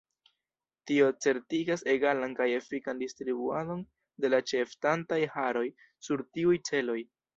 Tio 0.91 1.09
certigas 1.25 1.83
egalan 1.93 2.33
kaj 2.39 2.47
efikan 2.61 3.03
distribuadon 3.03 3.83
de 4.25 4.33
la 4.35 4.41
ĉeestantaj 4.53 5.21
haroj 5.37 5.65
sur 6.09 6.25
tiuj 6.37 6.61
ĉeloj. 6.73 6.99